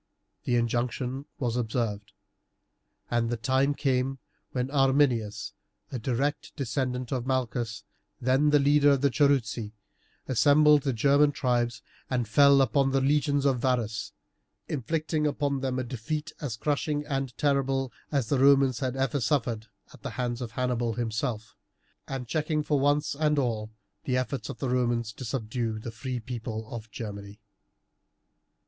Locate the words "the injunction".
0.45-1.25